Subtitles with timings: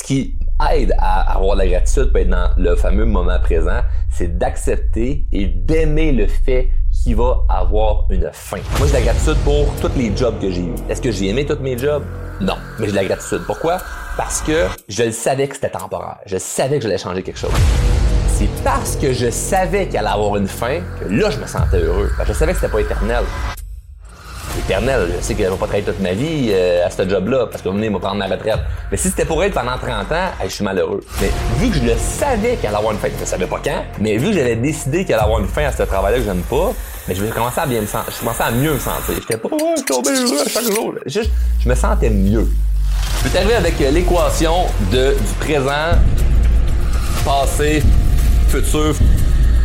[0.00, 0.34] ce qui
[0.72, 5.44] aide à avoir la gratitude, peut être dans le fameux moment présent, c'est d'accepter et
[5.46, 8.56] d'aimer le fait qu'il va avoir une fin.
[8.78, 10.74] Moi, j'ai de la gratitude pour tous les jobs que j'ai eus.
[10.88, 12.02] Est-ce que j'ai aimé tous mes jobs?
[12.40, 12.56] Non.
[12.78, 13.42] Mais j'ai de la gratitude.
[13.46, 13.76] Pourquoi?
[14.16, 16.16] Parce que je le savais que c'était temporaire.
[16.24, 17.52] Je savais que j'allais changer quelque chose.
[18.28, 21.76] C'est parce que je savais qu'il allait avoir une fin que là, je me sentais
[21.76, 22.10] heureux.
[22.26, 23.24] Je savais que c'était pas éternel
[24.70, 27.60] Je sais que je vais pas travailler toute ma vie euh, à ce job-là parce
[27.60, 28.60] que vous venez me prendre ma retraite.
[28.88, 31.00] Mais si c'était pour être pendant 30 ans, je suis malheureux.
[31.20, 33.60] Mais vu que je le savais qu'il allait avoir une fin, je ne savais pas
[33.64, 36.24] quand, mais vu que j'avais décidé qu'il allait avoir une fin à ce travail-là que
[36.24, 36.72] j'aime pas,
[37.08, 38.12] mais je commençais à bien me sentir.
[38.14, 39.14] Je commençais à mieux me sentir.
[39.16, 40.94] J'étais pas, ouais, je suis heureux chaque jour.
[41.04, 42.46] Je me sentais mieux.
[43.18, 45.98] Je peux t'arriver avec euh, l'équation de, du présent,
[47.24, 47.82] passé,
[48.48, 48.94] futur,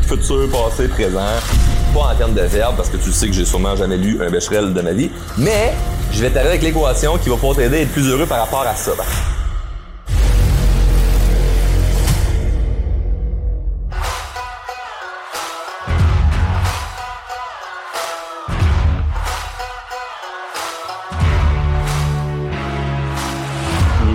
[0.07, 3.98] futur, passé, présent en termes de verbe parce que tu sais que j'ai sûrement jamais
[3.98, 5.73] lu un Becherel de ma vie, mais
[6.12, 8.62] je vais t'arriver avec l'équation qui va pouvoir t'aider à être plus heureux par rapport
[8.62, 8.91] à ça.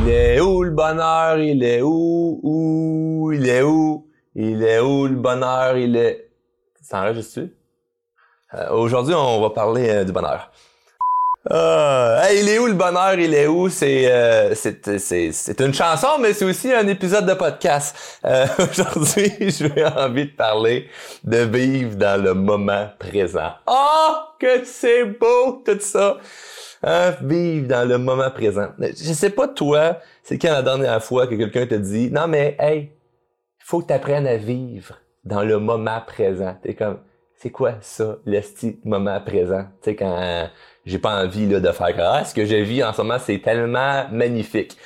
[0.02, 1.38] Il est où le bonheur?
[1.38, 2.40] Il est où?
[2.42, 3.32] Où?
[3.32, 4.06] Il est où?
[4.34, 5.76] Il est où le bonheur?
[5.76, 6.28] Il est...
[6.82, 7.59] Ça enregistre-tu?
[8.54, 10.50] Euh, aujourd'hui, on va parler euh, du bonheur.
[11.50, 13.14] Euh, il est où le bonheur?
[13.14, 13.68] Il est où?
[13.70, 18.20] C'est c'est une chanson, mais c'est aussi un épisode de podcast.
[18.58, 20.88] Aujourd'hui, j'ai envie de parler
[21.24, 23.52] de vivre dans le moment présent.
[23.66, 26.18] Oh, que c'est beau tout ça!
[26.82, 28.68] Hein, vivre dans le moment présent.
[28.78, 32.56] Je sais pas toi, c'est quand la dernière fois que quelqu'un te dit non mais
[32.58, 32.90] hey,
[33.60, 36.56] faut que tu apprennes à vivre dans le moment présent.
[36.62, 36.98] T'es comme
[37.42, 39.64] c'est quoi ça, l'esti moment présent?
[39.82, 40.50] Tu sais, quand
[40.84, 43.38] j'ai pas envie là, de faire ah, ce que je vis en ce moment, c'est
[43.38, 44.76] tellement magnifique.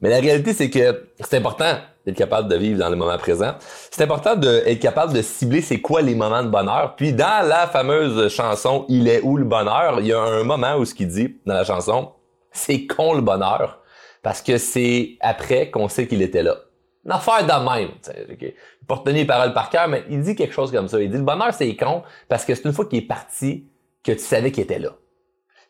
[0.00, 1.76] Mais la réalité, c'est que c'est important
[2.06, 3.52] d'être capable de vivre dans le moment présent.
[3.90, 6.94] C'est important d'être capable de cibler c'est quoi les moments de bonheur.
[6.96, 10.76] Puis dans la fameuse chanson Il est où le bonheur, il y a un moment
[10.76, 12.12] où ce qu'il dit dans la chanson,
[12.50, 13.82] c'est con le bonheur.
[14.22, 16.56] Parce que c'est après qu'on sait qu'il était là.
[17.04, 17.90] Une affaire de même.
[18.32, 18.54] Okay.
[18.86, 21.00] Pour tenir les paroles par cœur, mais il dit quelque chose comme ça.
[21.00, 23.66] Il dit le bonheur, c'est con parce que c'est une fois qu'il est parti
[24.04, 24.96] que tu savais qu'il était là.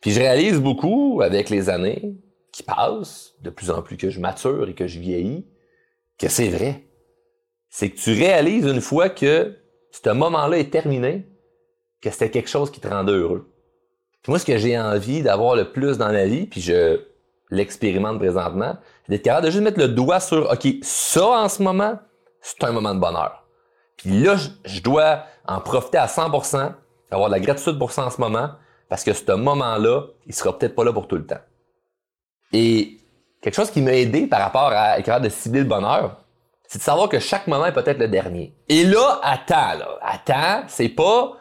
[0.01, 2.17] Puis je réalise beaucoup avec les années
[2.53, 5.47] qui passent, de plus en plus que je mature et que je vieillis,
[6.19, 6.87] que c'est vrai.
[7.69, 9.57] C'est que tu réalises une fois que
[9.91, 11.29] ce moment-là est terminé,
[12.01, 13.53] que c'était quelque chose qui te rendait heureux.
[14.23, 17.01] Puis moi, ce que j'ai envie d'avoir le plus dans la vie, puis je
[17.51, 18.77] l'expérimente présentement,
[19.10, 21.98] d'être capable de juste mettre le doigt sur, OK, ça en ce moment,
[22.41, 23.44] c'est un moment de bonheur.
[23.97, 26.72] Puis là, je dois en profiter à 100%,
[27.10, 28.50] avoir de la gratitude pour ça en ce moment,
[28.88, 31.41] parce que ce moment-là, il sera peut-être pas là pour tout le temps.
[32.53, 32.99] Et
[33.43, 36.16] quelque chose qui m'a aidé par rapport à être capable de cibler le bonheur,
[36.69, 38.54] c'est de savoir que chaque moment est peut-être le dernier.
[38.69, 39.99] Et là, attends, là.
[40.03, 41.32] Attends, c'est pas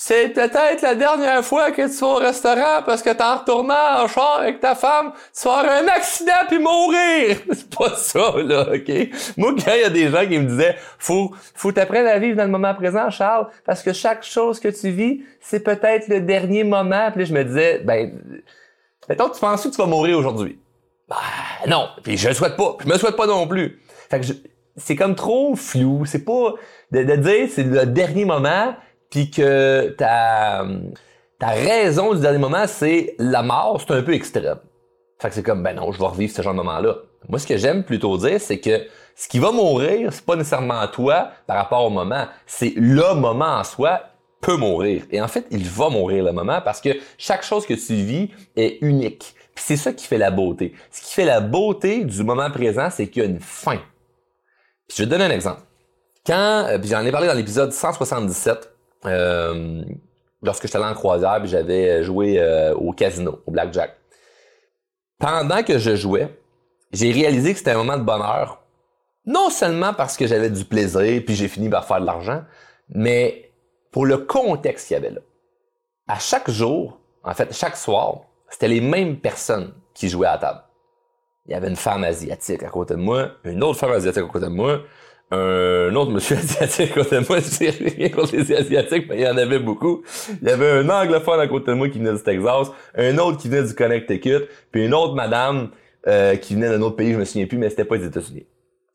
[0.00, 4.04] c'est peut-être la dernière fois que tu vas au restaurant parce que t'es en retournant
[4.04, 7.38] en char avec ta femme, tu vas avoir un accident puis mourir.
[7.52, 8.92] C'est pas ça, là, OK?
[9.36, 12.36] Moi, quand il y a des gens qui me disaient, faut, faut t'apprendre à vivre
[12.36, 16.20] dans le moment présent, Charles, parce que chaque chose que tu vis, c'est peut-être le
[16.20, 17.10] dernier moment.
[17.10, 18.12] Puis je me disais, ben,
[19.08, 20.60] mettons, tu penses que tu vas mourir aujourd'hui?
[21.08, 21.16] Ben,
[21.66, 21.88] non.
[22.04, 22.76] Puis je le souhaite pas.
[22.84, 23.80] je me souhaite pas non plus.
[24.08, 24.26] Fait que
[24.76, 26.04] c'est comme trop flou.
[26.06, 26.54] C'est pas,
[26.92, 28.76] de, de dire c'est le dernier moment,
[29.10, 30.66] puis que ta,
[31.40, 34.58] raison du dernier moment, c'est la mort, c'est un peu extrême.
[35.18, 36.96] Fait que c'est comme, ben non, je vais revivre ce genre de moment-là.
[37.28, 38.86] Moi, ce que j'aime plutôt dire, c'est que
[39.16, 42.26] ce qui va mourir, c'est pas nécessairement toi par rapport au moment.
[42.46, 44.02] C'est le moment en soi
[44.40, 45.04] peut mourir.
[45.10, 48.30] Et en fait, il va mourir le moment parce que chaque chose que tu vis
[48.56, 49.34] est unique.
[49.54, 50.72] Puis c'est ça qui fait la beauté.
[50.92, 53.78] Ce qui fait la beauté du moment présent, c'est qu'il y a une fin.
[54.86, 55.62] Puis je vais te donner un exemple.
[56.24, 58.72] Quand, euh, j'en ai parlé dans l'épisode 177,
[59.04, 59.82] euh,
[60.42, 63.96] lorsque j'étais allé en croisière, j'avais joué euh, au casino, au blackjack.
[65.18, 66.28] Pendant que je jouais,
[66.92, 68.62] j'ai réalisé que c'était un moment de bonheur.
[69.26, 72.42] Non seulement parce que j'avais du plaisir, puis j'ai fini par faire de l'argent,
[72.88, 73.52] mais
[73.90, 75.20] pour le contexte qu'il y avait là.
[76.06, 80.38] À chaque jour, en fait, chaque soir, c'était les mêmes personnes qui jouaient à la
[80.38, 80.62] table.
[81.46, 84.26] Il y avait une femme asiatique à côté de moi, une autre femme asiatique à
[84.26, 84.80] côté de moi,
[85.30, 89.22] un autre monsieur asiatique à côté de moi, je rien contre les asiatiques, mais il
[89.22, 90.02] y en avait beaucoup.
[90.40, 93.38] Il y avait un anglophone à côté de moi qui venait du Texas, un autre
[93.38, 95.70] qui venait du Connecticut, puis une autre madame
[96.06, 98.46] euh, qui venait d'un autre pays, je me souviens plus, mais c'était pas les États-Unis.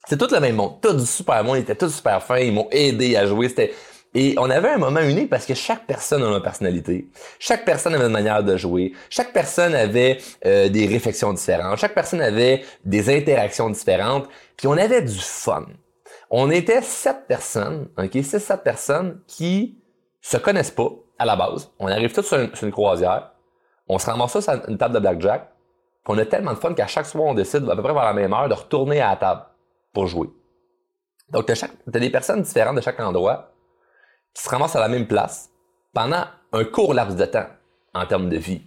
[0.08, 2.52] C'est tout le même monde, tout du super monde, ils étaient tous super fins, ils
[2.52, 3.72] m'ont aidé à jouer, c'était
[4.16, 7.08] Et on avait un moment unique parce que chaque personne a une personnalité.
[7.40, 8.94] Chaque personne avait une manière de jouer.
[9.10, 11.78] Chaque personne avait euh, des réflexions différentes.
[11.78, 14.28] Chaque personne avait des interactions différentes.
[14.58, 15.66] Puis on avait du fun.
[16.36, 19.78] On était sept personnes, ok, c'est sept personnes qui
[20.20, 20.90] se connaissent pas
[21.20, 21.72] à la base.
[21.78, 23.34] On arrive tous sur une, croisière.
[23.88, 25.54] On se ramasse sur une table de blackjack.
[26.08, 28.14] On a tellement de fun qu'à chaque soir, on décide à peu près vers la
[28.14, 29.46] même heure de retourner à la table
[29.94, 30.28] pour jouer.
[31.30, 33.52] Donc, tu as, des personnes différentes de chaque endroit
[34.34, 35.52] qui se ramassent à la même place
[35.94, 37.50] pendant un court laps de temps
[37.94, 38.64] en termes de vie.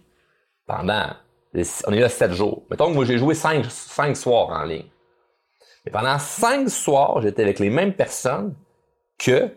[0.69, 1.09] Pendant,
[1.53, 2.63] on est là sept jours.
[2.71, 4.89] Mettons que moi j'ai joué cinq, cinq soirs en ligne.
[5.87, 8.55] Mais pendant cinq soirs, j'étais avec les mêmes personnes
[9.19, 9.49] que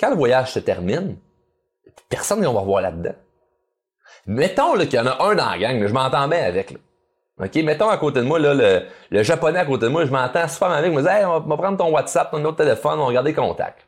[0.00, 1.16] quand le voyage se termine,
[2.08, 3.14] personne ne va voir là-dedans.
[4.26, 6.76] Mettons qu'il y en a un dans la gang, je m'entends bien avec.
[7.38, 8.54] OK, mettons à côté de moi, là,
[9.10, 11.56] le, japonais à côté de moi, je m'entends super avec, je me hey, on va,
[11.56, 13.86] prendre ton WhatsApp, ton autre téléphone, on va regarder contact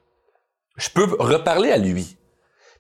[0.79, 2.17] je peux reparler à lui,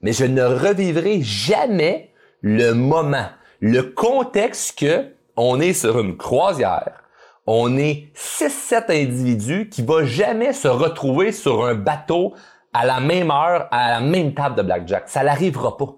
[0.00, 3.26] mais je ne revivrai jamais le moment,
[3.60, 5.06] le contexte que
[5.36, 7.02] on est sur une croisière,
[7.50, 12.34] on est 6-7 individus qui vont jamais se retrouver sur un bateau
[12.74, 15.08] à la même heure, à la même table de blackjack.
[15.08, 15.94] Ça n'arrivera pas.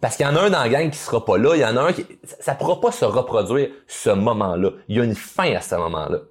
[0.00, 1.64] Parce qu'il y en a un dans la gang qui sera pas là, il y
[1.64, 2.04] en a un qui,
[2.40, 4.70] ça pourra pas se reproduire ce moment-là.
[4.88, 6.22] Il y a une fin à ce moment-là.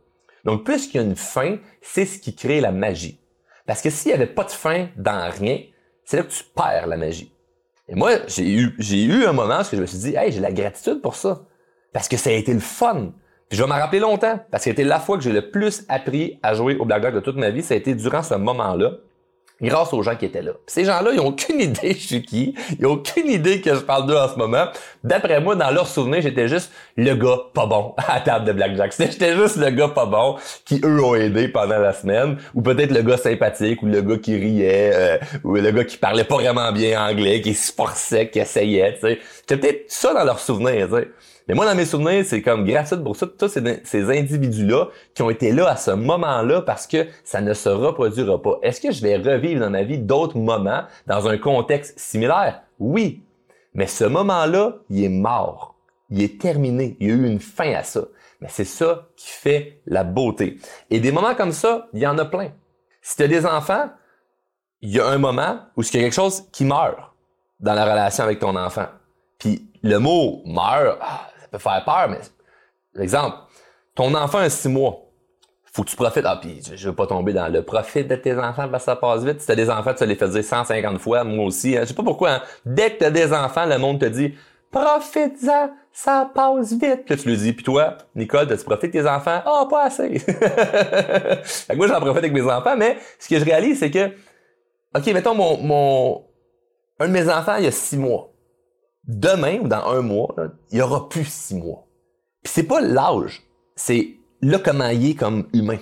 [0.44, 3.22] Donc, puisqu'il y a une fin, c'est ce qui crée la magie.
[3.66, 5.62] Parce que s'il n'y avait pas de fin dans rien,
[6.04, 7.34] c'est là que tu perds la magie.
[7.88, 10.42] Et moi, j'ai eu, j'ai eu un moment où je me suis dit, hey, j'ai
[10.42, 11.46] la gratitude pour ça.
[11.94, 13.14] Parce que ça a été le fun.
[13.50, 14.40] Puis je vais m'en rappeler longtemps.
[14.51, 17.19] Parce que c'était la fois que j'ai le plus appris à jouer au Black de
[17.19, 17.63] toute ma vie.
[17.63, 18.92] Ça a été durant ce moment-là
[19.62, 20.54] grâce aux gens qui étaient là.
[20.68, 23.80] ces gens-là, ils ont aucune idée je suis qui, ils ont aucune idée que je
[23.80, 24.66] parle d'eux en ce moment.
[25.04, 28.54] D'après moi, dans leurs souvenirs, j'étais juste le gars pas bon à la table de
[28.54, 28.94] Blackjack.
[28.98, 30.36] J'étais juste le gars pas bon
[30.66, 32.38] qui, eux, ont aidé pendant la semaine.
[32.56, 35.98] Ou peut-être le gars sympathique, ou le gars qui riait, euh, ou le gars qui
[35.98, 39.18] parlait pas vraiment bien anglais, qui se forçait, qui essayait, tu
[39.56, 41.07] peut-être ça dans leurs souvenirs, tu.
[41.48, 45.24] Mais moi, dans mes souvenirs, c'est comme grâce pour ça, tous ces, ces individus-là qui
[45.24, 48.60] ont été là à ce moment-là parce que ça ne se reproduira pas.
[48.62, 52.62] Est-ce que je vais revivre dans ma vie d'autres moments dans un contexte similaire?
[52.80, 53.24] Oui.
[53.74, 55.76] Mais ce moment-là, il est mort.
[56.10, 56.98] Il est terminé.
[57.00, 58.02] Il y a eu une fin à ça.
[58.42, 60.58] Mais c'est ça qui fait la beauté.
[60.90, 62.52] Et des moments comme ça, il y en a plein.
[63.02, 63.90] Si tu as des enfants,
[64.82, 66.98] il y a un moment où il y a quelque chose qui meurt
[67.60, 68.88] dans la relation avec ton enfant.
[69.38, 73.38] Puis le mot meurt, ah, peut faire peur, mais exemple,
[73.96, 75.06] ton enfant a six mois.
[75.72, 76.25] Faut que tu profites.
[76.25, 78.96] Ah, puis je veux pas tomber dans le profit de tes enfants parce que ça
[78.96, 79.40] passe vite.
[79.40, 81.78] Si t'as des enfants, tu les fais dire 150 fois, moi aussi.
[81.78, 81.81] Hein.
[81.81, 82.31] Je sais pas pourquoi.
[82.31, 82.42] Hein.
[82.66, 84.34] Dès que t'as des enfants, le monde te dit
[84.72, 87.06] Profite-en, ça passe vite.
[87.06, 89.42] Puis tu lui dis, puis toi, Nicole, tu profites de tes enfants?
[89.44, 90.24] Ah, oh, pas assez.
[91.75, 94.12] moi, j'en profite avec mes enfants, mais ce que je réalise, c'est que,
[94.95, 96.25] OK, mettons mon, mon,
[97.00, 98.29] un de mes enfants, il y a six mois
[99.10, 100.34] demain ou dans un mois,
[100.72, 101.88] il y aura plus six mois.
[102.44, 103.42] Puis c'est pas l'âge,
[103.76, 105.80] c'est là comment il est comme humain.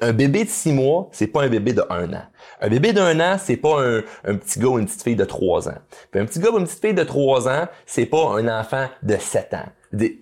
[0.00, 2.24] Un bébé de six mois, c'est pas un bébé de un an.
[2.60, 4.02] Un bébé d'un an, c'est pas un,
[4.34, 5.78] petit gars ou une petite fille de trois ans.
[6.10, 8.88] Puis un petit gars ou une petite fille de trois ans, c'est pas un enfant
[9.02, 9.66] de sept ans.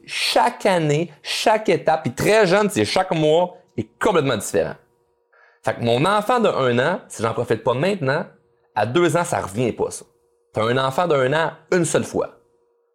[0.05, 4.75] chaque année, chaque étape, puis très jeune, c'est chaque mois, est complètement différent.
[5.65, 8.27] Fait que mon enfant de un an, si j'en profite pas maintenant,
[8.75, 10.05] à deux ans, ça revient pas ça.
[10.57, 12.31] T'as un enfant d'un an une seule fois.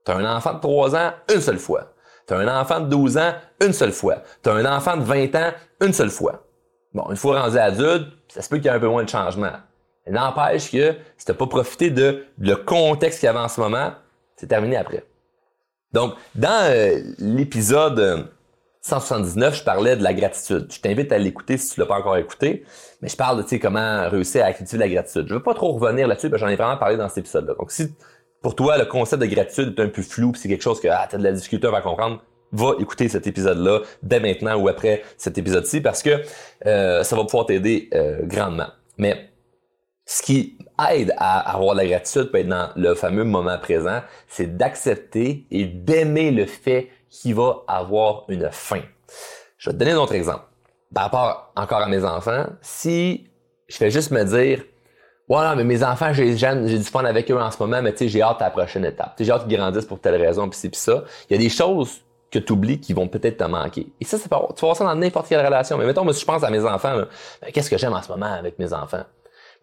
[0.04, 1.94] T'as un enfant de trois ans une seule fois.
[2.26, 4.24] T'as un enfant de 12 ans une seule fois.
[4.42, 6.44] T'as un enfant de 20 ans une seule fois.
[6.92, 9.10] Bon, une fois rendu adulte, ça se peut qu'il y ait un peu moins de
[9.10, 9.52] changement.
[10.08, 13.92] N'empêche que si t'as pas profité de le contexte qu'il y avait en ce moment,
[14.38, 15.06] c'est terminé après.
[15.94, 18.28] Donc, dans euh, l'épisode
[18.82, 20.68] 179, je parlais de la gratitude.
[20.72, 22.64] Je t'invite à l'écouter si tu l'as pas encore écouté.
[23.02, 25.28] Mais je parle de, comment réussir à cultiver la gratitude.
[25.28, 27.54] Je veux pas trop revenir là-dessus, parce que j'en ai vraiment parlé dans cet épisode-là.
[27.60, 27.94] Donc, si
[28.42, 31.06] pour toi, le concept de gratitude est un peu flou, c'est quelque chose que ah,
[31.08, 35.04] tu as de la difficulté à comprendre, va écouter cet épisode-là dès maintenant ou après
[35.18, 36.22] cet épisode-ci parce que
[36.66, 38.68] euh, ça va pouvoir t'aider euh, grandement.
[38.98, 39.30] Mais
[40.06, 40.58] ce qui
[40.92, 45.66] aide à avoir la gratitude peut être dans le fameux moment présent, c'est d'accepter et
[45.66, 48.82] d'aimer le fait qu'il va avoir une fin.
[49.58, 50.46] Je vais te donner un autre exemple
[50.94, 53.30] par rapport encore à mes enfants, si
[53.68, 54.64] je fais juste me dire,
[55.28, 58.08] voilà, mais mes enfants, j'ai, du fun avec eux en ce moment, mais tu sais,
[58.10, 59.14] j'ai hâte à la prochaine étape.
[59.20, 61.06] j'ai hâte qu'ils grandissent pour telle raison, puis c'est puis ça.
[61.30, 63.88] Il y a des choses que tu oublies qui vont peut-être te manquer.
[64.00, 65.78] Et ça, c'est pas, tu voir ça dans n'importe quelle relation.
[65.78, 66.96] Mais mettons, moi, si je pense à mes enfants,
[67.42, 69.04] ben, qu'est-ce que j'aime en ce moment avec mes enfants?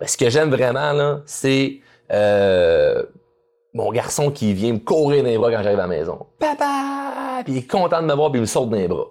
[0.00, 1.80] Ben, ce que j'aime vraiment, là, c'est
[2.12, 3.02] euh,
[3.74, 6.26] mon garçon qui vient me courir dans les bras quand j'arrive à la maison.
[6.38, 7.42] Papa!
[7.44, 9.06] Puis il est content de me voir, puis il me saute dans les bras.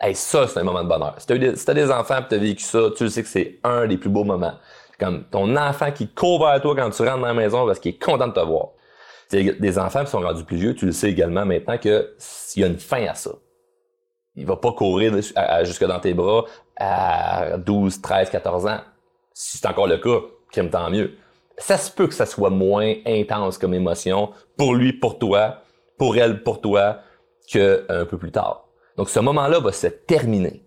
[0.00, 1.14] Hey, ça, c'est un moment de bonheur.
[1.18, 3.96] Si t'as si des enfants et t'as vécu ça, tu sais que c'est un des
[3.96, 4.54] plus beaux moments.
[4.98, 7.92] Comme ton enfant qui court vers toi quand tu rentres dans la maison parce qu'il
[7.94, 8.68] est content de te voir.
[9.30, 12.64] Des enfants qui sont rendus plus vieux, tu le sais également maintenant que s'il y
[12.64, 13.30] a une fin à ça.
[14.36, 15.12] Il va pas courir
[15.62, 16.44] jusque dans tes bras
[16.76, 18.80] à 12, 13, 14 ans.
[19.32, 20.20] Si c'est encore le cas,
[20.52, 21.16] crime tant mieux.
[21.58, 25.58] Ça se peut que ça soit moins intense comme émotion pour lui, pour toi,
[25.98, 26.98] pour elle, pour toi,
[27.46, 28.66] qu'un peu plus tard.
[28.96, 30.62] Donc ce moment-là va se terminer.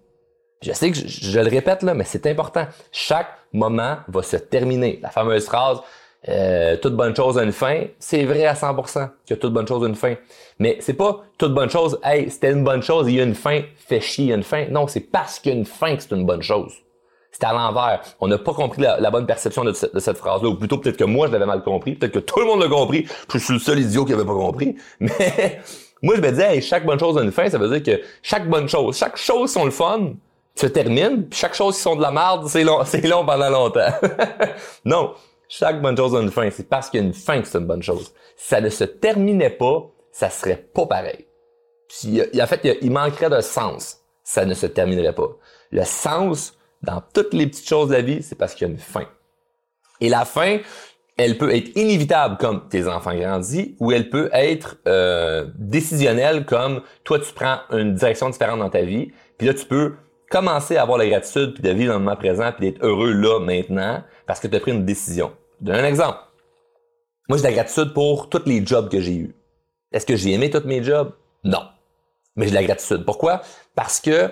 [0.61, 2.65] Je sais que je, le répète là, mais c'est important.
[2.91, 4.99] Chaque moment va se terminer.
[5.01, 5.81] La fameuse phrase
[6.29, 9.83] euh, toute bonne chose a une fin, c'est vrai à 100% que toute bonne chose
[9.83, 10.15] a une fin.
[10.59, 13.35] Mais c'est pas toute bonne chose, hey, c'était une bonne chose, il y a une
[13.35, 14.65] fin, fait chier, il y a une fin.
[14.69, 16.73] Non, c'est parce qu'il y a une fin que c'est une bonne chose.
[17.39, 18.01] C'est à l'envers.
[18.19, 20.49] On n'a pas compris la, bonne perception de, cette phrase-là.
[20.49, 21.93] Ou plutôt, peut-être que moi, je l'avais mal compris.
[21.93, 23.05] Peut-être que tout le monde l'a compris.
[23.31, 24.75] Je suis le seul idiot qui avait pas compris.
[24.99, 25.61] Mais
[26.01, 27.47] moi, je me disais, chaque bonne chose a une fin.
[27.47, 30.13] Ça veut dire que chaque bonne chose, chaque chose sont le fun,
[30.55, 31.27] se termine.
[31.27, 33.91] Puis chaque chose qui sont de la merde, c'est long, c'est long pendant longtemps.
[34.85, 35.13] non.
[35.47, 36.49] Chaque bonne chose a une fin.
[36.49, 38.15] C'est parce qu'il y a une fin que c'est une bonne chose.
[38.35, 41.27] Si ça ne se terminait pas, ça serait pas pareil.
[41.87, 43.99] Puis, en fait, il manquerait de sens.
[44.23, 45.29] Ça ne se terminerait pas.
[45.69, 48.73] Le sens, dans toutes les petites choses de la vie, c'est parce qu'il y a
[48.73, 49.05] une fin.
[49.99, 50.59] Et la fin,
[51.17, 56.81] elle peut être inévitable comme tes enfants grandissent, ou elle peut être euh, décisionnelle comme
[57.03, 59.95] toi tu prends une direction différente dans ta vie, puis là tu peux
[60.29, 63.11] commencer à avoir la gratitude puis de vivre dans le moment présent puis d'être heureux
[63.11, 65.31] là maintenant parce que tu as pris une décision.
[65.61, 66.19] Donne un exemple.
[67.29, 69.35] Moi j'ai de la gratitude pour tous les jobs que j'ai eus.
[69.91, 71.13] Est-ce que j'ai aimé tous mes jobs?
[71.43, 71.63] Non.
[72.35, 73.05] Mais j'ai de la gratitude.
[73.05, 73.41] Pourquoi?
[73.73, 74.31] Parce que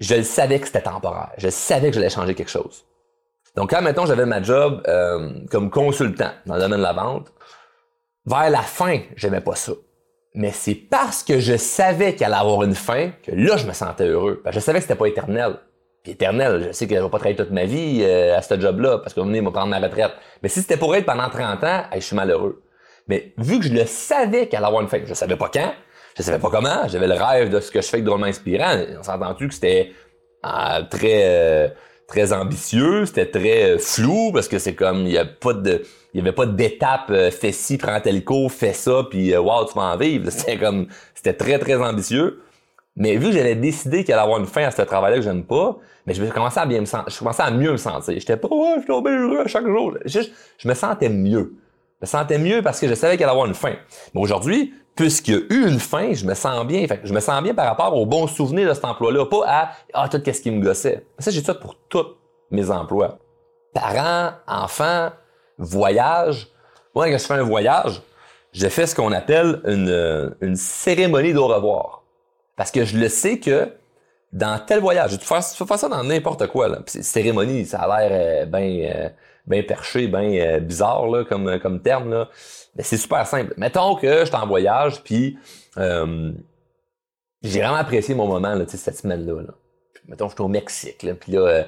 [0.00, 1.32] je le savais que c'était temporaire.
[1.38, 2.84] Je savais que j'allais changer quelque chose.
[3.56, 7.32] Donc quand, mettons, j'avais ma job euh, comme consultant dans le domaine de la vente,
[8.26, 9.72] vers la fin, j'aimais pas ça.
[10.34, 13.72] Mais c'est parce que je savais qu'il allait avoir une fin que là, je me
[13.72, 14.42] sentais heureux.
[14.50, 15.58] je savais que c'était pas éternel.
[16.02, 18.58] Puis éternel, je sais que je vais pas travailler toute ma vie euh, à ce
[18.58, 20.12] job-là parce que venez me prendre ma retraite.
[20.42, 22.62] Mais si c'était pour être pendant 30 ans, je suis malheureux.
[23.06, 25.72] Mais vu que je le savais qu'il allait avoir une fin, je savais pas quand,
[26.16, 26.86] je savais pas comment.
[26.88, 28.76] J'avais le rêve de ce que je fais de drôlement inspirant.
[28.98, 29.92] On s'est entendu que c'était
[30.44, 31.68] euh, très euh,
[32.06, 35.82] très ambitieux, c'était très euh, flou parce que c'est comme il y a pas de
[36.12, 39.74] il y avait pas d'étape fais ci, prends tel cours, fais ça puis wow, tu
[39.74, 40.30] vas en vivre.
[40.30, 42.40] C'était comme c'était très très ambitieux.
[42.96, 45.42] Mais vu que j'avais décidé qu'il allait avoir une fin à ce travail-là que j'aime
[45.42, 48.14] pas, mais je commençais à bien me sentir, je commençais à mieux me sentir.
[48.14, 49.94] J'étais pas ouais, je suis tombé heureux chaque jour.
[50.04, 50.20] Je,
[50.58, 51.54] je me sentais mieux.
[52.00, 53.74] Je me sentais mieux parce que je savais qu'il allait avoir une fin.
[54.14, 56.86] Mais aujourd'hui, puisqu'il y a eu une fin, je me sens bien.
[56.86, 59.70] Fait je me sens bien par rapport aux bons souvenirs de cet emploi-là, pas à
[59.92, 61.06] ah tout qu'est-ce qui me gossait.
[61.18, 62.06] Ça j'ai ça pour tous
[62.50, 63.18] mes emplois.
[63.72, 65.10] Parents, enfants,
[65.58, 66.48] voyage.
[66.94, 68.02] Moi quand je fais un voyage,
[68.52, 72.02] je fais ce qu'on appelle une, une cérémonie d'au revoir.
[72.56, 73.68] Parce que je le sais que
[74.34, 76.68] dans tel voyage, tu tu faire ça dans n'importe quoi.
[76.68, 76.78] Là.
[76.86, 79.08] cérémonie, ça a l'air euh, bien euh,
[79.46, 82.10] ben perché, bien euh, bizarre là, comme, comme terme.
[82.10, 82.28] Là.
[82.76, 83.54] Mais c'est super simple.
[83.56, 85.38] Mettons que je suis en voyage, puis
[85.76, 86.32] euh,
[87.42, 89.42] j'ai vraiment apprécié mon moment là, cette semaine-là.
[89.42, 89.54] Là.
[90.08, 91.64] Mettons, je suis au Mexique, là, puis là, euh,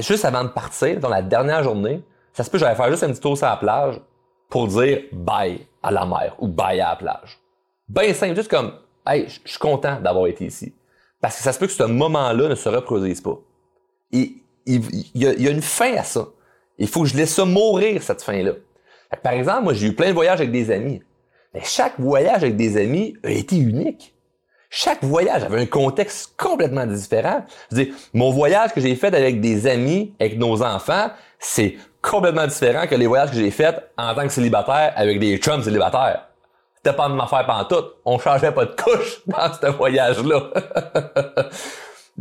[0.00, 2.02] juste avant de partir, dans la dernière journée,
[2.32, 4.00] ça se peut que j'allais faire juste un petit tour sur la plage
[4.48, 7.40] pour dire bye à la mer ou bye à la plage.
[7.88, 8.72] Ben simple, juste comme
[9.06, 10.74] Hey, je suis content d'avoir été ici.
[11.20, 13.38] Parce que ça se peut que ce moment-là ne se reproduise pas.
[14.12, 14.34] Et
[14.66, 16.26] il y a une fin à ça.
[16.80, 18.52] Il faut que je laisse ça mourir, cette fin-là.
[19.22, 21.02] Par exemple, moi, j'ai eu plein de voyages avec des amis.
[21.52, 24.14] Mais chaque voyage avec des amis a été unique.
[24.70, 27.44] Chaque voyage avait un contexte complètement différent.
[27.70, 31.76] Je veux dire, mon voyage que j'ai fait avec des amis, avec nos enfants, c'est
[32.00, 35.62] complètement différent que les voyages que j'ai faits en tant que célibataire avec des chums
[35.62, 36.28] célibataires.
[36.76, 37.96] C'était pas de m'affaire pantoute.
[38.06, 40.50] On changeait pas de couche dans ce voyage-là.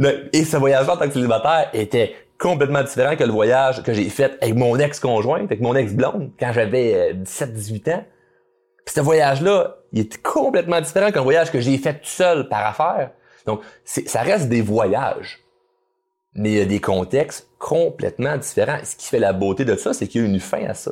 [0.34, 4.10] Et ce voyage-là en tant que célibataire était complètement différent que le voyage que j'ai
[4.10, 8.06] fait avec mon ex-conjointe, avec mon ex-blonde, quand j'avais 17-18 euh, ans.
[8.86, 12.66] Puis ce voyage-là, il est complètement différent qu'un voyage que j'ai fait tout seul par
[12.66, 13.12] affaire.
[13.46, 15.40] Donc, ça reste des voyages.
[16.34, 18.80] Mais il y a des contextes complètement différents.
[18.84, 20.92] Ce qui fait la beauté de ça, c'est qu'il y a une fin à ça.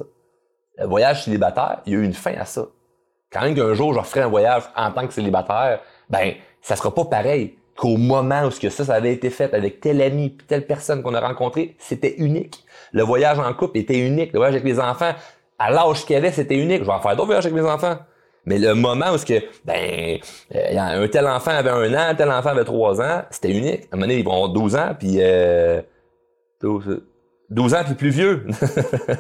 [0.78, 2.66] Le voyage célibataire, il y a une fin à ça.
[3.32, 6.94] Quand même qu'un jour, je referai un voyage en tant que célibataire, ben, ça sera
[6.94, 11.04] pas pareil qu'au moment où ça, ça avait été fait avec tel ami, telle personne
[11.04, 12.66] qu'on a rencontré, c'était unique.
[12.92, 14.34] Le voyage en couple était unique.
[14.34, 15.14] Le voyage avec les enfants,
[15.60, 16.80] à l'âge qu'il avait, c'était unique.
[16.80, 17.98] Je vais en faire d'autres voyages avec mes enfants.
[18.46, 20.20] Mais le moment où que, ben,
[20.56, 23.84] euh, un tel enfant avait un an, un tel enfant avait trois ans, c'était unique.
[23.84, 25.82] À un moment donné, ils vont avoir 12 ans, puis euh,
[26.62, 28.48] 12, ans puis plus vieux.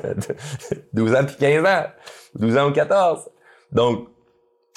[0.93, 1.83] 12 ans puis 15 ans.
[2.35, 3.29] 12 ans ou 14.
[3.71, 4.07] Donc,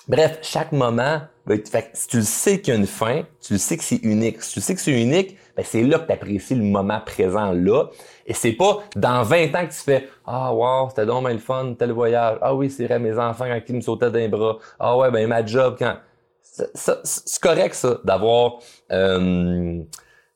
[0.08, 1.20] bref, chaque moment
[1.58, 3.96] que si tu le sais qu'il y a une fin, tu le sais que c'est
[3.96, 4.42] unique.
[4.42, 7.52] Si tu sais que c'est unique, ben c'est là que tu apprécies le moment présent
[7.52, 7.86] là.
[8.26, 11.74] Et c'est pas dans 20 ans que tu fais Ah wow, c'était donc le fun,
[11.78, 12.38] tel voyage.
[12.40, 14.58] Ah oui, c'est vrai, mes enfants quand ils me sautaient d'un bras.
[14.78, 15.96] Ah ouais, ben ma job quand.
[16.42, 18.58] C'est correct ça, d'avoir
[18.90, 19.82] euh,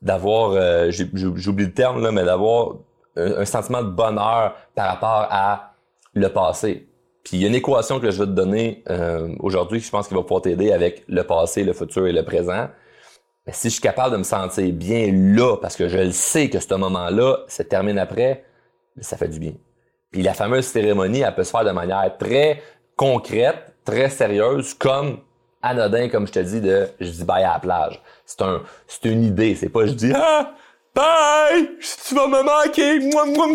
[0.01, 2.77] d'avoir euh, j'oublie le terme là, mais d'avoir
[3.17, 5.75] un, sentiment de bonheur par rapport à
[6.15, 6.89] le passé.
[7.25, 9.91] Puis il y a une équation que je vais te donner euh, aujourd'hui que je
[9.91, 12.69] pense qu'il va pouvoir t'aider avec le passé, le futur et le présent.
[13.47, 16.51] Mais si je suis capable de me sentir bien là, parce que je le sais
[16.51, 18.45] que ce moment-là se termine après,
[19.01, 19.55] ça fait du bien.
[20.11, 22.63] Puis la fameuse cérémonie, elle peut se faire de manière très
[22.97, 25.19] concrète, très sérieuse, comme
[25.63, 28.01] anodin, comme je te dis, de je dis bye à la plage.
[28.27, 29.55] C'est un, c'est une idée.
[29.55, 30.55] C'est pas je dis ah
[30.95, 31.71] bye,
[32.07, 33.47] tu vas me manquer, moi, moi,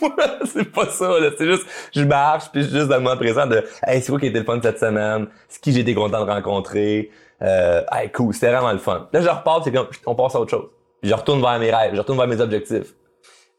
[0.00, 1.30] moi, c'est pas ça, là.
[1.36, 4.10] C'est juste, je marche, puis je suis juste dans le moment présent de, hey, c'est
[4.10, 5.26] quoi qui a été le fun cette semaine?
[5.48, 7.10] C'est qui été content de rencontrer?
[7.42, 9.08] Euh, hey, cool, c'était vraiment le fun.
[9.12, 10.68] Là, je repars, c'est comme, on passe à autre chose.
[11.02, 12.94] je retourne vers mes rêves, je retourne vers mes objectifs.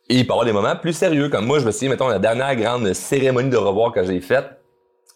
[0.10, 2.08] Et il peut y avoir des moments plus sérieux, comme moi, je me souviens, mettons,
[2.08, 4.48] la dernière grande cérémonie de revoir que j'ai faite,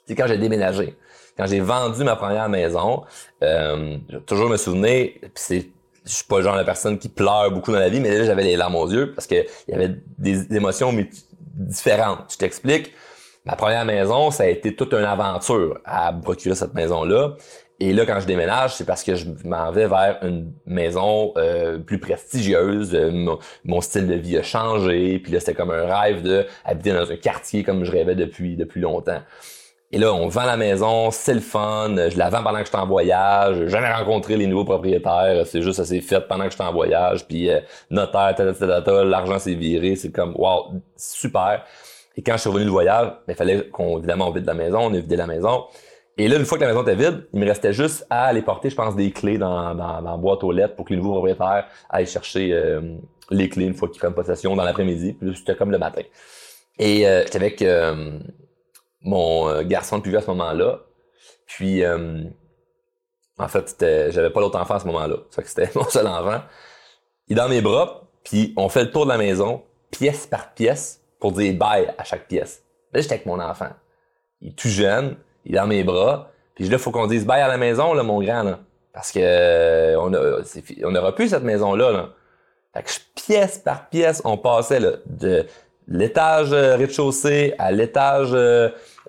[0.06, 0.96] c'est quand j'ai déménagé
[1.38, 3.04] quand j'ai vendu ma première maison,
[3.44, 5.68] euh, toujours me souvenir, c'est
[6.06, 8.26] je suis pas le genre de personne qui pleure beaucoup dans la vie, mais là
[8.26, 9.36] j'avais les larmes aux yeux parce que
[9.68, 10.94] il y avait des émotions
[11.54, 12.32] différentes.
[12.32, 12.94] Je t'explique.
[13.46, 17.36] Ma première maison, ça a été toute une aventure à procurer cette maison-là.
[17.80, 21.80] Et là, quand je déménage, c'est parce que je m'en vais vers une maison euh,
[21.80, 22.94] plus prestigieuse.
[22.94, 25.20] Mon, mon, style de vie a changé.
[25.20, 28.56] Puis là, c'était comme un rêve de habiter dans un quartier comme je rêvais depuis
[28.56, 29.22] depuis longtemps.
[29.94, 32.70] Et là, on vend la maison, c'est le fun, je la vends pendant que je
[32.70, 36.46] suis en voyage, j'ai jamais rencontré les nouveaux propriétaires, c'est juste ça s'est fait pendant
[36.46, 37.60] que je suis en voyage, puis euh,
[37.92, 38.34] notaire,
[39.06, 41.64] l'argent s'est viré, c'est comme wow, super.
[42.18, 44.56] Et quand je suis revenu du voyage, ben, il fallait qu'on évidemment on vide la
[44.56, 45.66] maison, on a vidé la maison.
[46.18, 48.42] Et là, une fois que la maison était vide, il me restait juste à aller
[48.42, 50.98] porter, je pense, des clés dans, dans, dans la boîte aux lettres pour que les
[50.98, 52.82] nouveaux propriétaires aillent chercher euh,
[53.30, 55.14] les clés une fois qu'ils prennent possession dans l'après-midi.
[55.14, 56.02] Puis c'était comme le matin.
[56.80, 58.18] Et euh, j'étais avec euh,
[59.04, 60.80] mon euh, garçon de plus vieux à ce moment-là.
[61.46, 62.24] Puis, euh,
[63.38, 63.76] en fait,
[64.12, 65.18] j'avais pas l'autre enfant à ce moment-là.
[65.30, 66.42] Ça que c'était mon seul enfant.
[67.28, 70.54] Il est dans mes bras, puis on fait le tour de la maison, pièce par
[70.54, 72.64] pièce, pour dire bye à chaque pièce.
[72.92, 73.70] Là, j'étais avec mon enfant.
[74.42, 77.26] Il est tout jeune, il est dans mes bras, puis là, il faut qu'on dise
[77.26, 78.58] bye à la maison, là, mon grand.
[78.94, 80.14] Parce que euh, on,
[80.96, 82.10] a, plus cette maison-là, là.
[82.74, 85.46] Fait que pièce par pièce, on passait de
[85.88, 88.34] l'étage rez-de-chaussée à l'étage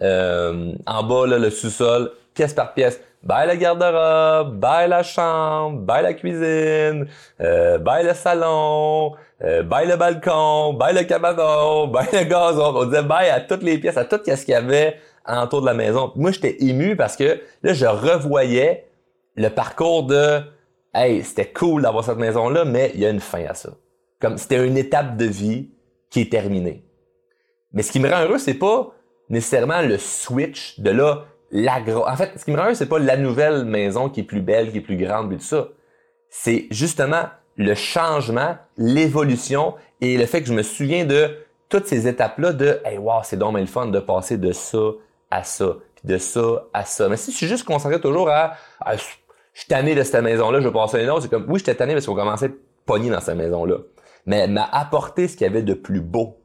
[0.03, 3.01] euh, en bas, là, le sous-sol, pièce par pièce.
[3.23, 7.07] Bye la garde-robe, bye la chambre, bye la cuisine,
[7.41, 12.75] euh, bye le salon, euh, bye le balcon, bye le cabanon, bye le gazon.
[12.77, 15.67] On disait bye à toutes les pièces, à tout ce qu'il y avait autour de
[15.67, 16.13] la maison.
[16.17, 18.85] Moi, j'étais ému parce que là, je revoyais
[19.37, 20.43] le parcours de
[20.97, 23.71] Hey, c'était cool d'avoir cette maison-là, mais il y a une fin à ça.
[24.21, 25.71] Comme c'était une étape de vie
[26.15, 26.85] qui est terminée.
[27.73, 28.95] Mais ce qui me rend heureux, c'est pas
[29.29, 33.17] nécessairement le switch de là, la En fait, ce qui me rend c'est pas la
[33.17, 35.71] nouvelle maison qui est plus belle, qui est plus grande, et tout ça.
[36.31, 37.25] C'est justement
[37.57, 41.37] le changement, l'évolution et le fait que je me souviens de
[41.69, 44.79] toutes ces étapes-là de Hey wow, c'est donc le fun de passer de ça
[45.33, 47.09] à ça, puis de ça à ça.
[47.09, 48.55] Mais si je suis juste concentré toujours à,
[48.93, 49.03] je
[49.53, 51.75] suis tanné de cette maison-là, je vais passer à une autre, c'est comme oui, j'étais
[51.75, 52.51] tanné parce qu'on commençait à
[52.87, 53.79] pogner dans cette maison-là.
[54.27, 56.39] Mais elle m'a apporté ce qu'il y avait de plus beau.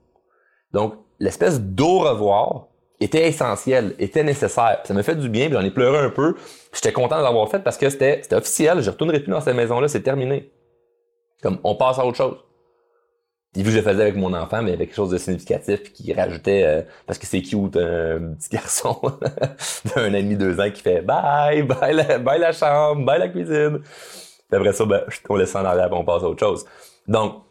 [0.74, 2.68] Donc, l'espèce d'au revoir
[3.00, 4.82] était essentiel, était nécessaire.
[4.84, 6.36] Ça me fait du bien, j'en ai pleuré un peu.
[6.74, 8.82] J'étais content de l'avoir fait parce que c'était officiel.
[8.82, 10.52] Je retournerai plus dans cette maison-là, c'est terminé.
[11.42, 12.38] Comme on passe à autre chose.
[13.54, 15.92] Puis vu que je le faisais avec mon enfant, mais avec quelque chose de significatif,
[15.92, 19.00] qui rajoutait euh, parce que c'est cute un petit garçon
[19.96, 23.18] d'un an et demi, deux ans qui fait bye, bye la, bye la chambre, bye
[23.18, 23.80] la cuisine.
[23.80, 26.66] Puis après ça, ben, on laisse en arrière, on passe à autre chose.
[27.08, 27.42] Donc,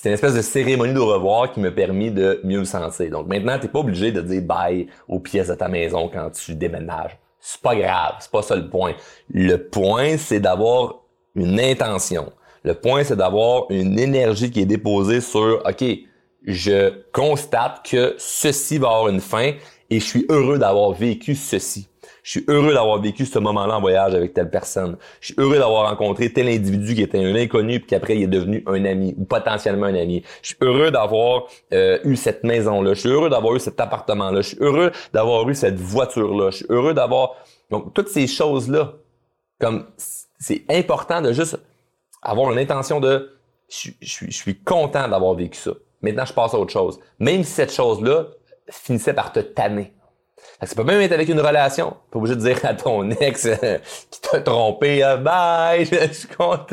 [0.00, 3.10] c'est une espèce de cérémonie de revoir qui me permis de mieux me sentir.
[3.10, 6.54] Donc maintenant, t'es pas obligé de dire bye aux pièces de ta maison quand tu
[6.54, 7.18] déménages.
[7.38, 8.94] C'est pas grave, c'est pas ça le point.
[9.30, 11.02] Le point, c'est d'avoir
[11.34, 12.32] une intention.
[12.64, 15.84] Le point, c'est d'avoir une énergie qui est déposée sur, OK,
[16.46, 19.52] je constate que ceci va avoir une fin
[19.90, 21.89] et je suis heureux d'avoir vécu ceci.
[22.22, 24.96] Je suis heureux d'avoir vécu ce moment-là en voyage avec telle personne.
[25.20, 28.28] Je suis heureux d'avoir rencontré tel individu qui était un inconnu puis qu'après il est
[28.28, 30.22] devenu un ami ou potentiellement un ami.
[30.42, 32.94] Je suis heureux d'avoir euh, eu cette maison-là.
[32.94, 34.42] Je suis heureux d'avoir eu cet appartement-là.
[34.42, 36.50] Je suis heureux d'avoir eu cette voiture-là.
[36.50, 37.36] Je suis heureux d'avoir
[37.70, 38.94] donc toutes ces choses-là.
[39.58, 39.86] Comme
[40.38, 41.58] c'est important de juste
[42.22, 43.30] avoir une intention de
[43.68, 45.72] je, je, suis content d'avoir vécu ça.
[46.02, 46.98] Maintenant, je passe à autre chose.
[47.18, 48.26] Même si cette chose-là
[48.68, 49.92] finissait par te tanner
[50.62, 51.96] ça peut même être avec une relation.
[52.10, 53.78] Pas obligé de dire à ton ex euh,
[54.10, 56.66] qui t'a trompé, euh, bye, je suis content.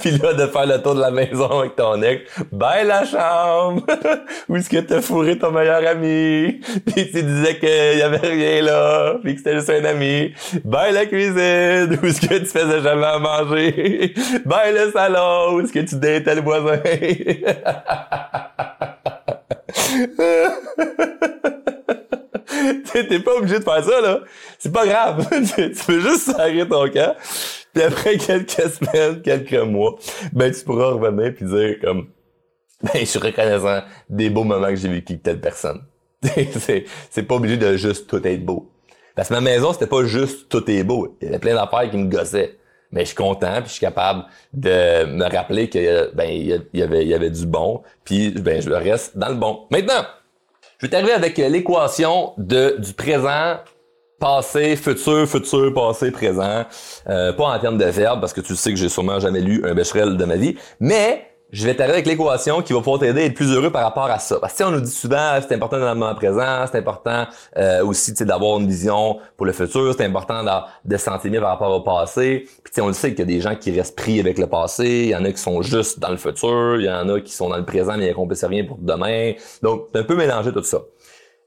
[0.00, 3.84] Puis là, de faire le tour de la maison avec ton ex, bye la chambre.
[4.48, 6.60] Où est-ce que t'as fourré ton meilleur ami?
[6.86, 10.32] Puis tu disais qu'il y avait rien là, puis que c'était juste un ami.
[10.64, 11.98] Bye la cuisine.
[12.00, 14.14] Où est-ce que tu faisais jamais à manger?
[14.44, 15.54] Bye le salon.
[15.54, 16.78] Où est-ce que tu datais le voisin?
[22.92, 24.20] T'es pas obligé de faire ça, là.
[24.58, 25.28] C'est pas grave.
[25.56, 27.16] tu peux juste serrer ton camp.
[27.72, 29.96] Puis après quelques semaines, quelques mois,
[30.32, 32.08] ben tu pourras revenir puis dire comme
[32.82, 35.82] ben je suis reconnaissant des beaux moments que j'ai vécu avec telle personne.
[37.10, 38.70] c'est, pas obligé de juste tout être beau.
[39.14, 41.16] Parce que ma maison, c'était pas juste tout est beau.
[41.20, 42.58] Il y avait plein d'affaires qui me gossaient.
[42.90, 46.82] Mais je suis content, puis je suis capable de me rappeler que ben il y
[46.82, 49.66] avait il y avait du bon, puis ben je reste dans le bon.
[49.70, 50.04] Maintenant,
[50.82, 53.58] je vais t'arriver avec l'équation de du présent,
[54.18, 56.64] passé, futur, futur, passé, présent.
[57.08, 59.62] Euh, pas en termes de verbe, parce que tu sais que j'ai sûrement jamais lu
[59.64, 63.20] un Becherel de ma vie, mais je vais t'arriver avec l'équation qui va pouvoir t'aider
[63.20, 64.38] à être plus heureux par rapport à ça.
[64.40, 67.26] Parce que on nous dit souvent, c'est important dans le présent, c'est important
[67.58, 70.42] euh, aussi d'avoir une vision pour le futur, c'est important
[70.84, 72.48] de, se sentir mieux par rapport au passé.
[72.64, 74.86] Puis on le sait qu'il y a des gens qui restent pris avec le passé,
[74.86, 77.34] il y en a qui sont juste dans le futur, il y en a qui
[77.34, 79.34] sont dans le présent mais ils n'accomplissent rien pour demain.
[79.62, 80.78] Donc, c'est un peu mélanger tout ça.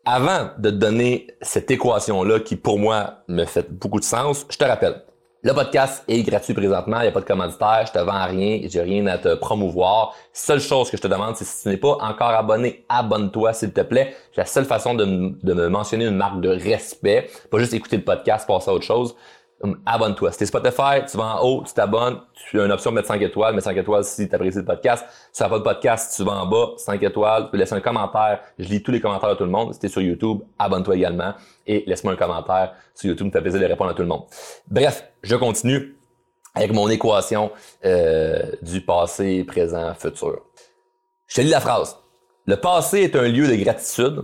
[0.06, 4.58] Avant de te donner cette équation-là qui, pour moi, me fait beaucoup de sens, je
[4.58, 5.02] te rappelle,
[5.46, 8.62] le podcast est gratuit présentement, il n'y a pas de commanditaire, je te vends rien,
[8.64, 10.16] j'ai rien à te promouvoir.
[10.34, 13.72] Seule chose que je te demande, c'est si tu n'es pas encore abonné, abonne-toi s'il
[13.72, 14.16] te plaît.
[14.32, 17.98] C'est la seule façon de, de, me mentionner une marque de respect, pas juste écouter
[17.98, 19.16] le podcast, passer à autre chose.
[19.62, 20.32] Hum, abonne-toi.
[20.32, 23.08] Si t'es Spotify, tu vas en haut, tu t'abonnes, tu as une option de mettre
[23.08, 25.06] 5 étoiles, mets 5 étoiles si tu apprécies le podcast.
[25.32, 27.82] Si tu pas de podcast, tu vas en bas, 5 étoiles, tu peux laisser un
[27.82, 28.42] commentaire.
[28.58, 29.74] Je lis tous les commentaires de tout le monde.
[29.74, 31.36] Si t'es sur YouTube, abonne-toi également
[31.68, 34.24] et laisse-moi un commentaire sur YouTube, me fait plaisir de répondre à tout le monde.
[34.68, 35.96] Bref, je continue
[36.54, 37.52] avec mon équation
[37.84, 40.42] euh, du passé, présent, futur.
[41.28, 41.98] Je te lis la phrase.
[42.46, 44.24] Le passé est un lieu de gratitude,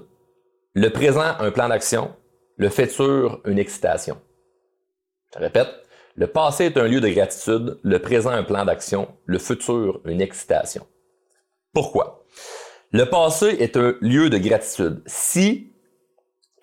[0.73, 2.15] le présent un plan d'action,
[2.57, 4.21] le futur une excitation.
[5.33, 5.69] Je répète,
[6.15, 10.21] le passé est un lieu de gratitude, le présent un plan d'action, le futur une
[10.21, 10.85] excitation.
[11.73, 12.25] Pourquoi?
[12.91, 15.01] Le passé est un lieu de gratitude.
[15.07, 15.73] Si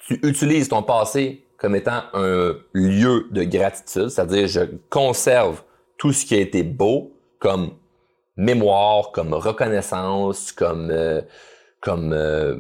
[0.07, 5.63] tu utilises ton passé comme étant un lieu de gratitude, c'est-à-dire je conserve
[5.97, 7.73] tout ce qui a été beau comme
[8.37, 11.21] mémoire, comme reconnaissance, comme euh,
[11.81, 12.57] comme euh,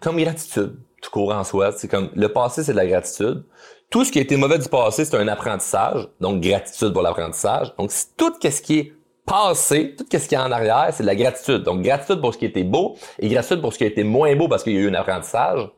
[0.00, 3.44] comme gratitude tout court en soi, c'est comme le passé c'est de la gratitude
[3.90, 7.74] tout ce qui a été mauvais du passé, c'est un apprentissage, donc gratitude pour l'apprentissage.
[7.76, 8.92] Donc, tout ce qui est
[9.26, 11.64] passé, tout ce qui est en arrière, c'est de la gratitude.
[11.64, 14.34] Donc, gratitude pour ce qui était beau et gratitude pour ce qui a été moins
[14.36, 15.68] beau parce qu'il y a eu un apprentissage.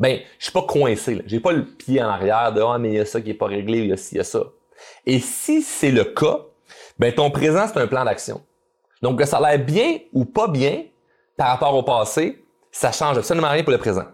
[0.00, 1.22] Ben, je suis pas coincé.
[1.26, 3.34] J'ai pas le pied en arrière de ah mais il y a ça qui est
[3.34, 4.42] pas réglé, il y a ci, il y a ça.
[5.06, 6.40] Et si c'est le cas,
[6.98, 8.42] ben ton présent c'est un plan d'action.
[9.02, 10.84] Donc que ça a l'air bien ou pas bien
[11.36, 14.06] par rapport au passé, ça change absolument rien pour le présent.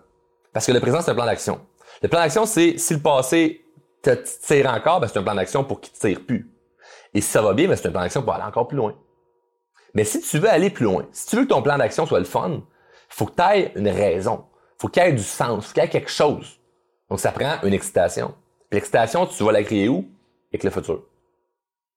[0.53, 1.61] Parce que le présent c'est un plan d'action.
[2.03, 3.65] Le plan d'action, c'est si le passé
[4.03, 6.51] te tire encore, ben c'est un plan d'action pour qu'il te tire plus.
[7.15, 8.95] Et si ça va bien, ben c'est un plan d'action pour aller encore plus loin.
[9.95, 12.19] Mais si tu veux aller plus loin, si tu veux que ton plan d'action soit
[12.19, 12.63] le fun,
[13.09, 14.45] faut que tu aies une raison.
[14.79, 16.59] Faut qu'il y ait du sens, faut qu'il y ait quelque chose.
[17.09, 18.35] Donc, ça prend une excitation.
[18.71, 20.05] l'excitation, tu vas la créer où?
[20.51, 21.03] Avec le futur.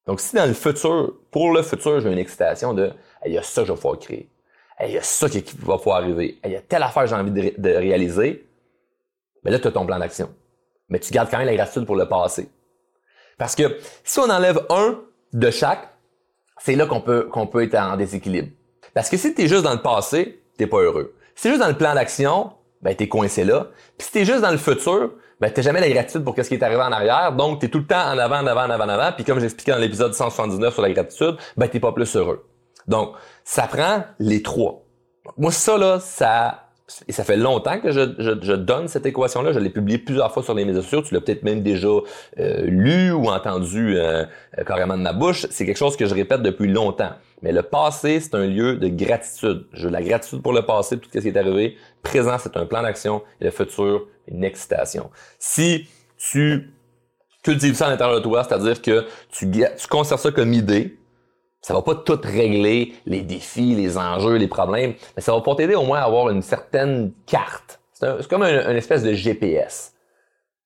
[0.06, 2.92] Donc, si dans le futur, pour le futur, j'ai une excitation de,
[3.26, 4.28] il y a ça que je vais pouvoir créer.
[4.82, 6.38] Il y a ça qui va pouvoir arriver.
[6.44, 8.50] Il y a telle affaire que j'ai envie de réaliser
[9.44, 10.30] mais là, tu as ton plan d'action.
[10.88, 12.48] Mais tu gardes quand même la gratitude pour le passé.
[13.38, 15.00] Parce que si on enlève un
[15.32, 15.88] de chaque,
[16.58, 18.48] c'est là qu'on peut, qu'on peut être en déséquilibre.
[18.92, 21.14] Parce que si tu es juste dans le passé, t'es pas heureux.
[21.34, 23.68] Si es juste dans le plan d'action, ben t'es coincé là.
[23.98, 26.54] Puis si t'es juste dans le futur, ben t'as jamais la gratitude pour ce qui
[26.54, 28.84] est arrivé en arrière, donc t'es tout le temps en avant, en avant, en avant,
[28.84, 29.12] en avant.
[29.12, 32.46] Puis comme j'expliquais dans l'épisode 179 sur la gratitude, ben t'es pas plus heureux.
[32.86, 33.14] Donc
[33.44, 34.84] ça prend les trois.
[35.36, 36.66] Moi ça là, ça
[37.06, 39.52] et ça fait longtemps que je, je, donne cette équation-là.
[39.52, 41.02] Je l'ai publiée plusieurs fois sur les médias sociaux.
[41.02, 44.24] Tu l'as peut-être même déjà euh, lu ou entendu euh,
[44.66, 45.46] carrément de ma bouche.
[45.50, 47.12] C'est quelque chose que je répète depuis longtemps.
[47.42, 49.66] Mais le passé, c'est un lieu de gratitude.
[49.72, 51.76] Je veux la gratitude pour le passé, tout ce qui est arrivé.
[52.02, 53.22] Présent, c'est un plan d'action.
[53.40, 55.10] Et le futur, une excitation.
[55.38, 56.70] Si tu
[57.42, 60.98] cultives ça à l'intérieur de toi, c'est-à-dire que tu, tu conserves ça comme idée,
[61.62, 65.54] ça va pas tout régler les défis, les enjeux, les problèmes, mais ça va pas
[65.54, 67.80] t'aider au moins à avoir une certaine carte.
[67.92, 69.94] C'est comme une espèce de GPS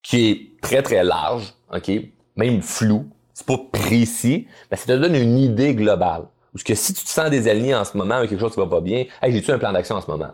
[0.02, 1.90] qui est très très large, ok,
[2.36, 6.26] même flou, c'est pas précis, mais ça te donne une idée globale.
[6.54, 8.66] Parce que si tu te sens désaligné en ce moment avec quelque chose qui va
[8.66, 10.30] pas bien, hey, j'ai-tu un plan d'action en ce moment?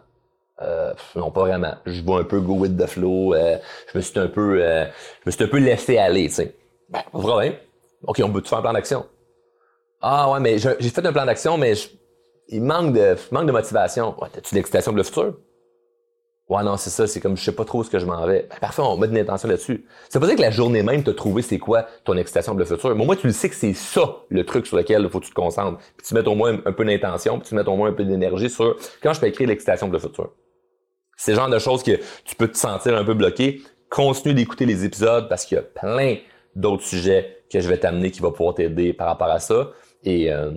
[0.60, 1.74] Euh, non, pas vraiment.
[1.86, 3.34] Je vois un peu go with the flow.
[3.34, 3.56] Euh,
[3.90, 6.54] je me suis un peu, euh, je me suis un peu laissé aller, tu sais.
[6.90, 7.54] Ben, pas de problème.
[8.06, 9.06] OK, on peut tout faire un plan d'action?
[10.02, 11.72] Ah ouais, mais j'ai fait un plan d'action, mais
[12.48, 14.14] il manque de, manque de motivation.
[14.20, 15.34] Ouais, t'as-tu l'excitation pour le futur?
[16.50, 18.48] Ouais, non, c'est ça, c'est comme je sais pas trop ce que je m'en vais.
[18.50, 19.86] Ben, parfait, on met une intention là-dessus.
[20.08, 22.64] C'est pas dire que la journée même, t'as trouvé c'est quoi ton excitation pour le
[22.64, 22.92] futur.
[22.96, 25.20] Mais au moins, tu le sais que c'est ça, le truc sur lequel il faut
[25.20, 25.78] que tu te concentres.
[25.96, 28.04] Puis tu mets au moins un, peu d'intention, puis tu mets au moins un peu
[28.04, 30.30] d'énergie sur quand je peux écrire l'excitation pour le futur.
[31.16, 33.62] C'est le genre de choses que tu peux te sentir un peu bloqué.
[33.88, 36.16] Continue d'écouter les épisodes parce qu'il y a plein
[36.56, 39.70] d'autres sujets que je vais t'amener qui vont pouvoir t'aider par rapport à ça.
[40.02, 40.50] Et, euh,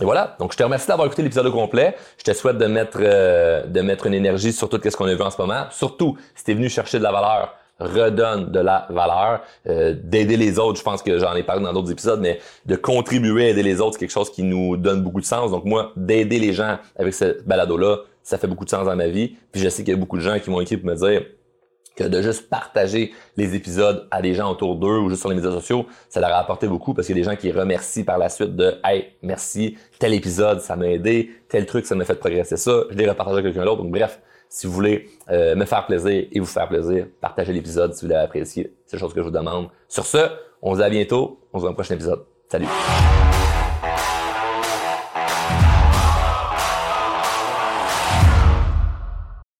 [0.00, 0.36] et voilà.
[0.38, 1.96] Donc, je te remercie d'avoir écouté l'épisode au complet.
[2.18, 5.14] Je te souhaite de mettre, euh, de mettre une énergie sur tout ce qu'on a
[5.14, 5.64] vu en ce moment.
[5.70, 10.36] Surtout, si tu es venu chercher de la valeur, redonne de la valeur, euh, d'aider
[10.36, 10.78] les autres.
[10.78, 13.80] Je pense que j'en ai parlé dans d'autres épisodes, mais de contribuer à aider les
[13.80, 15.50] autres, c'est quelque chose qui nous donne beaucoup de sens.
[15.50, 19.08] Donc, moi, d'aider les gens avec ce balado-là, ça fait beaucoup de sens dans ma
[19.08, 19.36] vie.
[19.52, 21.22] Puis je sais qu'il y a beaucoup de gens qui m'ont écrit pour me dire
[21.96, 25.36] que de juste partager les épisodes à des gens autour d'eux ou juste sur les
[25.36, 28.04] médias sociaux, ça leur a apporté beaucoup parce qu'il y a des gens qui remercient
[28.04, 32.04] par la suite de Hey, merci, tel épisode, ça m'a aidé, tel truc, ça m'a
[32.04, 33.82] fait progresser ça, je l'ai repartagé avec quelqu'un d'autre.
[33.82, 37.94] Donc bref, si vous voulez euh, me faire plaisir et vous faire plaisir, partagez l'épisode
[37.94, 38.74] si vous l'avez apprécié.
[38.84, 39.68] C'est la chose que je vous demande.
[39.88, 40.18] Sur ce,
[40.62, 42.24] on se dit à bientôt, on se voit dans le prochain épisode.
[42.48, 42.66] Salut!